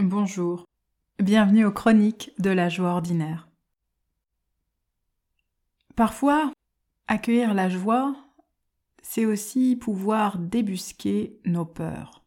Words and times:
Bonjour, 0.00 0.64
bienvenue 1.18 1.64
aux 1.64 1.72
chroniques 1.72 2.30
de 2.38 2.50
la 2.50 2.68
joie 2.68 2.90
ordinaire. 2.90 3.48
Parfois, 5.96 6.52
accueillir 7.08 7.52
la 7.52 7.68
joie, 7.68 8.14
c'est 9.02 9.26
aussi 9.26 9.74
pouvoir 9.74 10.38
débusquer 10.38 11.40
nos 11.44 11.64
peurs. 11.64 12.22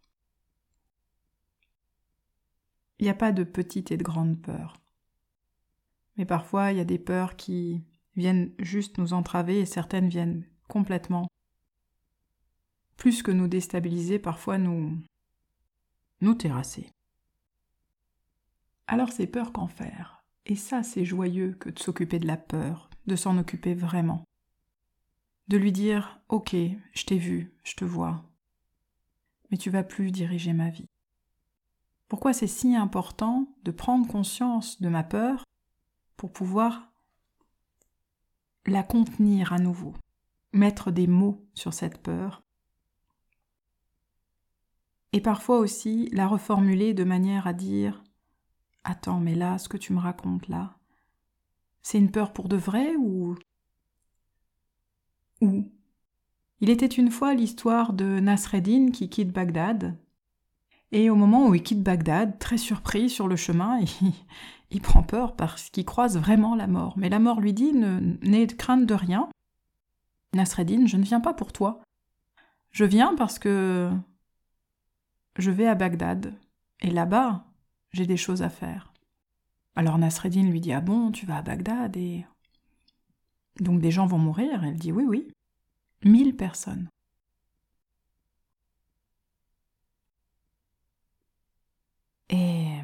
Il 3.00 3.04
n'y 3.04 3.10
a 3.10 3.14
pas 3.14 3.32
de 3.32 3.46
petites 3.46 3.90
et 3.92 3.98
de 3.98 4.04
grandes 4.04 4.42
peurs. 4.42 4.74
Mais 6.18 6.26
parfois, 6.26 6.74
il 6.74 6.78
y 6.78 6.82
a 6.82 6.86
des 6.86 7.00
peurs 7.00 7.38
qui 7.38 7.82
viennent 8.18 8.52
juste 8.60 8.98
nous 8.98 9.14
entraver 9.14 9.62
et 9.62 9.66
certaines 9.66 10.10
viennent 10.10 10.46
complètement. 10.68 11.30
Plus 12.98 13.24
que 13.24 13.32
nous 13.32 13.48
déstabiliser, 13.48 14.20
parfois 14.20 14.58
nous 14.58 14.98
nous 16.20 16.36
terrasser. 16.36 16.92
Alors 18.92 19.14
ces 19.14 19.26
peurs 19.26 19.54
qu'en 19.54 19.68
faire 19.68 20.22
Et 20.46 20.58
ça, 20.58 20.84
c'est 20.84 21.06
joyeux 21.06 21.54
que 21.54 21.70
de 21.70 21.80
s'occuper 21.80 22.20
de 22.20 22.28
la 22.28 22.36
peur, 22.36 22.90
de 23.08 23.16
s'en 23.16 23.38
occuper 23.38 23.74
vraiment. 23.74 24.26
De 25.48 25.56
lui 25.56 25.72
dire 25.72 26.20
Ok, 26.28 26.54
je 26.54 27.06
t'ai 27.06 27.18
vu, 27.18 27.54
je 27.64 27.76
te 27.76 27.86
vois, 27.86 28.26
mais 29.50 29.56
tu 29.56 29.70
vas 29.70 29.84
plus 29.84 30.12
diriger 30.12 30.52
ma 30.52 30.70
vie. 30.70 30.90
Pourquoi 32.10 32.34
c'est 32.34 32.48
si 32.48 32.76
important 32.76 33.48
de 33.64 33.72
prendre 33.72 34.06
conscience 34.06 34.82
de 34.82 34.90
ma 34.90 35.04
peur 35.04 35.46
pour 36.18 36.34
pouvoir 36.34 36.92
la 38.66 38.84
contenir 38.84 39.54
à 39.54 39.58
nouveau, 39.58 39.94
mettre 40.52 40.92
des 40.92 41.08
mots 41.08 41.48
sur 41.54 41.74
cette 41.74 42.02
peur 42.04 42.44
et 45.14 45.22
parfois 45.22 45.60
aussi 45.60 46.10
la 46.12 46.28
reformuler 46.28 46.94
de 46.94 47.06
manière 47.06 47.48
à 47.48 47.54
dire 47.54 48.04
Attends, 48.84 49.20
mais 49.20 49.36
là, 49.36 49.58
ce 49.58 49.70
que 49.70 49.78
tu 49.78 49.94
me 49.94 50.00
racontes 50.00 50.48
là, 50.48 50.76
c'est 51.82 51.98
une 51.98 52.12
peur 52.12 52.34
pour 52.34 52.50
de 52.50 52.58
vrai 52.58 52.96
ou. 52.96 53.36
Où 55.42 55.66
Il 56.60 56.70
était 56.70 56.86
une 56.86 57.12
fois 57.12 57.34
l'histoire 57.34 57.94
de 57.94 58.20
Nasreddin 58.20 58.92
qui 58.92 59.10
quitte 59.10 59.32
Bagdad. 59.32 59.98
Et 60.92 61.10
au 61.10 61.16
moment 61.16 61.48
où 61.48 61.56
il 61.56 61.64
quitte 61.64 61.84
Bagdad, 61.84 62.38
très 62.38 62.58
surpris 62.58 63.10
sur 63.10 63.28
le 63.28 63.36
chemin, 63.36 63.80
il, 64.02 64.14
il 64.72 64.82
prend 64.82 65.04
peur 65.04 65.36
parce 65.36 65.70
qu'il 65.70 65.86
croise 65.86 66.18
vraiment 66.18 66.56
la 66.56 66.68
mort. 66.68 66.94
Mais 66.98 67.10
la 67.10 67.20
mort 67.20 67.42
lui 67.42 67.54
dit 67.54 67.74
N'aie 67.74 68.48
crainte 68.48 68.86
de 68.86 68.94
rien. 68.94 69.30
Nasreddin, 70.34 70.86
je 70.86 70.98
ne 70.98 71.04
viens 71.04 71.20
pas 71.20 71.34
pour 71.34 71.52
toi. 71.52 71.82
Je 72.72 72.86
viens 72.86 73.16
parce 73.16 73.38
que 73.38 73.92
je 75.38 75.52
vais 75.52 75.68
à 75.68 75.76
Bagdad. 75.76 76.34
Et 76.80 76.90
là-bas, 76.90 77.46
j'ai 77.94 78.06
des 78.06 78.18
choses 78.18 78.42
à 78.42 78.50
faire. 78.50 78.94
Alors 79.76 79.98
Nasreddin 79.98 80.44
lui 80.44 80.62
dit 80.62 80.74
Ah 80.74 80.82
bon, 80.82 81.12
tu 81.12 81.26
vas 81.26 81.38
à 81.38 81.42
Bagdad 81.42 81.96
et. 81.98 82.26
Donc 83.60 83.82
des 83.82 83.92
gens 83.92 84.08
vont 84.08 84.18
mourir 84.18 84.64
Elle 84.64 84.78
dit 84.78 84.92
Oui, 84.92 85.04
oui. 85.06 85.28
Mille 86.04 86.36
personnes. 86.36 86.90
Et 92.30 92.78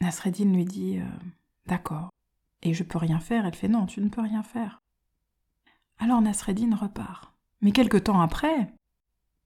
Nasreddin 0.00 0.52
lui 0.52 0.64
dit 0.64 0.98
euh, 0.98 1.04
D'accord. 1.66 2.10
Et 2.62 2.74
je 2.74 2.82
peux 2.82 2.98
rien 2.98 3.20
faire 3.20 3.46
Elle 3.46 3.54
fait 3.54 3.68
Non, 3.68 3.86
tu 3.86 4.00
ne 4.00 4.08
peux 4.08 4.20
rien 4.20 4.42
faire. 4.42 4.80
Alors 5.98 6.20
Nasreddin 6.20 6.74
repart. 6.74 7.32
Mais 7.60 7.72
quelque 7.72 7.96
temps 7.96 8.20
après, 8.20 8.72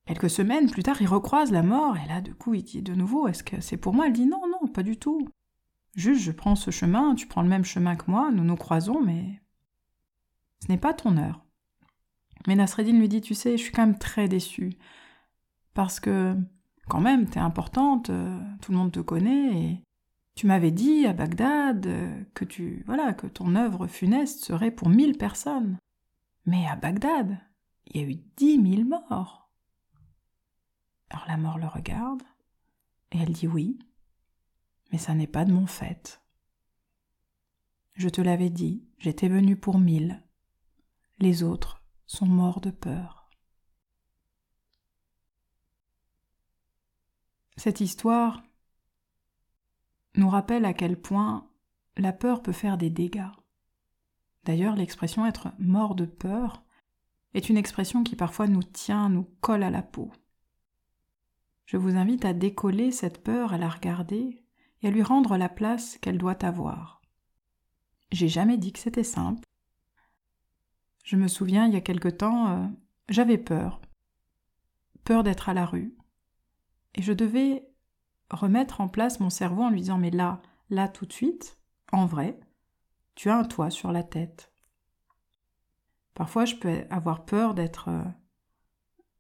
Quelques 0.07 0.31
semaines 0.31 0.69
plus 0.69 0.83
tard, 0.83 1.01
il 1.01 1.07
recroise 1.07 1.53
la 1.53 1.63
mort, 1.63 1.97
et 1.97 2.09
là, 2.09 2.21
du 2.21 2.35
coup, 2.35 2.55
il 2.55 2.65
dit 2.65 2.83
de 2.83 2.95
nouveau 2.95 3.29
Est-ce 3.29 3.45
que 3.45 3.61
c'est 3.61 3.77
pour 3.77 3.95
moi? 3.95 4.07
Elle 4.07 4.13
dit 4.13 4.27
Non, 4.27 4.43
non, 4.49 4.62
pas 4.73 4.83
du 4.83 4.99
tout. 4.99 5.29
Juste, 5.95 6.23
je 6.23 6.33
prends 6.33 6.57
ce 6.57 6.71
chemin, 6.71 7.15
tu 7.15 7.27
prends 7.27 7.43
le 7.43 7.49
même 7.49 7.65
chemin 7.65 7.97
que 7.97 8.11
moi, 8.11 8.31
nous 8.33 8.45
nous 8.45 8.57
croisons, 8.57 9.03
mais. 9.03 9.41
Ce 10.61 10.69
n'est 10.69 10.79
pas 10.79 10.95
ton 10.95 11.17
heure. 11.17 11.45
Mais 12.47 12.57
Nasreddin 12.57 12.99
lui 12.99 13.09
dit 13.09 13.21
Tu 13.21 13.35
sais, 13.35 13.57
je 13.57 13.63
suis 13.63 13.73
quand 13.73 13.87
même 13.87 13.99
très 13.99 14.29
déçue. 14.29 14.79
Parce 15.75 16.01
que, 16.01 16.37
quand 16.89 17.01
même, 17.01 17.29
t'es 17.29 17.41
importante, 17.41 18.11
euh, 18.11 18.39
tout 18.61 18.73
le 18.73 18.79
monde 18.79 18.93
te 18.93 19.01
connaît, 19.01 19.57
et. 19.57 19.83
Tu 20.35 20.47
m'avais 20.47 20.71
dit 20.71 21.07
à 21.07 21.13
Bagdad 21.13 21.87
euh, 21.87 22.25
que 22.35 22.47
tu. 22.47 22.83
Voilà, 22.87 23.13
que 23.13 23.27
ton 23.27 23.55
œuvre 23.55 23.87
funeste 23.87 24.45
serait 24.45 24.71
pour 24.71 24.89
mille 24.89 25.19
personnes. 25.19 25.77
Mais 26.47 26.67
à 26.67 26.75
Bagdad, 26.75 27.39
il 27.87 28.01
y 28.01 28.05
a 28.05 28.09
eu 28.09 28.17
dix 28.37 28.59
mille 28.59 28.87
morts. 28.87 29.51
Alors 31.11 31.27
la 31.29 31.37
mort 31.37 31.59
le 31.59 31.67
regarde, 31.67 32.23
et 33.13 33.19
elle 33.19 33.33
dit 33.33 33.47
oui, 33.47 33.79
mais 34.93 34.99
ça 34.99 35.15
n'est 35.15 35.27
pas 35.27 35.47
de 35.47 35.53
mon 35.53 35.67
fait. 35.67 36.23
Je 37.95 38.11
te 38.11 38.21
l'avais 38.21 38.51
dit, 38.51 38.85
j'étais 38.99 39.29
venu 39.29 39.57
pour 39.57 39.79
mille. 39.79 40.23
Les 41.19 41.43
autres 41.43 41.83
sont 42.07 42.27
morts 42.27 42.61
de 42.61 42.71
peur. 42.71 43.31
Cette 47.57 47.81
histoire 47.81 48.43
nous 50.17 50.29
rappelle 50.29 50.67
à 50.67 50.75
quel 50.75 51.01
point 51.01 51.49
la 51.97 52.13
peur 52.13 52.43
peut 52.43 52.53
faire 52.53 52.77
des 52.77 52.91
dégâts. 52.91 53.31
D'ailleurs, 54.45 54.77
l'expression 54.77 55.25
être 55.27 55.53
mort 55.59 55.95
de 55.95 56.05
peur 56.05 56.65
est 57.35 57.49
une 57.49 57.57
expression 57.57 58.03
qui 58.03 58.17
parfois 58.17 58.47
nous 58.47 58.63
tient, 58.63 59.09
nous 59.09 59.25
colle 59.41 59.63
à 59.63 59.71
la 59.71 59.83
peau. 59.83 60.11
Je 61.65 61.77
vous 61.77 61.97
invite 61.97 62.25
à 62.25 62.35
décoller 62.35 62.91
cette 62.91 63.23
peur, 63.23 63.53
à 63.53 63.59
la 63.59 63.69
regarder 63.69 64.42
et 64.83 64.89
à 64.89 64.91
lui 64.91 65.03
rendre 65.03 65.37
la 65.37 65.49
place 65.49 65.99
qu'elle 65.99 66.19
doit 66.19 66.45
avoir. 66.45 67.01
J'ai 68.11 68.29
jamais 68.29 68.59
dit 68.59 68.73
que 68.73 68.79
c'était 68.79 69.05
simple. 69.05 69.45
Je 71.05 71.17
me 71.17 71.29
souviens, 71.29 71.67
il 71.67 71.75
y 71.75 71.77
a 71.77 71.81
quelque 71.81 72.09
temps, 72.09 72.49
euh, 72.49 72.67
j'avais 73.09 73.39
peur. 73.39 73.81
Peur 75.05 75.23
d'être 75.23 75.49
à 75.49 75.55
la 75.55 75.65
rue. 75.65 75.97
Et 76.95 77.03
je 77.03 77.13
devais 77.13 77.69
remettre 78.31 78.81
en 78.81 78.89
place 78.89 79.21
mon 79.21 79.31
cerveau 79.31 79.63
en 79.63 79.71
lui 79.71 79.81
disant 79.81 79.99
Mais 79.99 80.11
là, 80.11 80.43
là 80.71 80.89
tout 80.89 81.07
de 81.07 81.13
suite, 81.13 81.59
en 81.91 82.07
vrai, 82.07 82.39
tu 83.15 83.31
as 83.31 83.37
un 83.37 83.45
toit 83.45 83.71
sur 83.71 83.93
la 83.93 84.03
tête. 84.03 84.53
Parfois, 86.15 86.45
je 86.45 86.57
peux 86.57 86.85
avoir 86.91 87.25
peur 87.25 87.55
d'être 87.55 87.89
euh, 87.89 88.05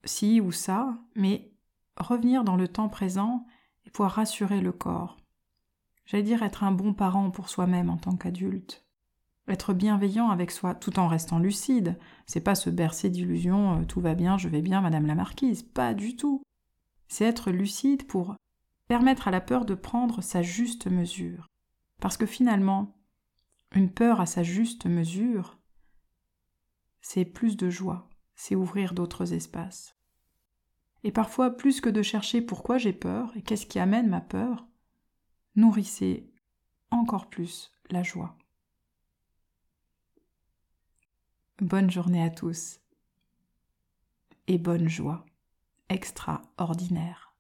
ci 0.05 0.41
ou 0.41 0.53
ça, 0.53 0.99
mais 1.15 1.53
revenir 1.97 2.45
dans 2.45 2.56
le 2.56 2.69
temps 2.69 2.89
présent 2.89 3.47
et 3.87 3.91
pouvoir 3.91 4.12
rassurer 4.12 4.61
le 4.61 4.72
corps. 4.72 5.22
J'allais 6.05 6.23
dire 6.23 6.43
être 6.43 6.65
un 6.65 6.73
bon 6.73 6.95
parent 6.95 7.31
pour 7.31 7.49
soi-même 7.49 7.91
en 7.91 7.97
tant 7.97 8.17
qu'adulte. 8.17 8.85
Être 9.49 9.75
bienveillant 9.75 10.31
avec 10.31 10.51
soi 10.51 10.75
tout 10.75 10.99
en 10.99 11.09
restant 11.09 11.39
lucide. 11.39 11.99
C'est 12.27 12.41
pas 12.41 12.55
se 12.55 12.71
bercer 12.71 13.11
d'illusions 13.11 13.81
euh, 13.81 13.85
tout 13.85 14.01
va 14.01 14.15
bien, 14.15 14.39
je 14.39 14.49
vais 14.49 14.63
bien, 14.63 14.81
madame 14.81 15.07
la 15.07 15.15
marquise. 15.15 15.63
Pas 15.63 15.95
du 15.95 16.17
tout. 16.17 16.43
C'est 17.09 17.25
être 17.25 17.51
lucide 17.51 18.07
pour 18.07 18.37
permettre 18.87 19.29
à 19.29 19.31
la 19.31 19.41
peur 19.41 19.65
de 19.65 19.75
prendre 19.75 20.23
sa 20.23 20.43
juste 20.43 20.87
mesure. 20.87 21.49
Parce 22.01 22.17
que 22.17 22.27
finalement, 22.27 22.97
une 23.75 23.91
peur 23.91 24.21
à 24.21 24.27
sa 24.27 24.43
juste 24.43 24.87
mesure, 24.87 25.59
c'est 27.01 27.25
plus 27.25 27.57
de 27.57 27.71
joie, 27.71 28.09
c'est 28.34 28.55
ouvrir 28.55 28.95
d'autres 28.95 29.33
espaces. 29.33 29.97
Et 31.05 31.11
parfois, 31.11 31.51
plus 31.51 31.81
que 31.81 31.89
de 31.89 32.03
chercher 32.03 32.43
pourquoi 32.43 32.79
j'ai 32.79 32.93
peur 32.93 33.33
et 33.37 33.43
qu'est-ce 33.43 33.67
qui 33.67 33.79
amène 33.79 34.09
ma 34.09 34.21
peur, 34.21 34.67
nourrissez 35.57 36.31
encore 36.91 37.29
plus 37.29 37.73
la 37.91 38.03
joie. 38.03 38.37
Bonne 41.61 41.91
journée 41.91 42.23
à 42.23 42.31
tous 42.31 42.81
et 44.47 44.59
bonne 44.59 44.89
joie 44.89 45.25
extraordinaire. 45.89 47.31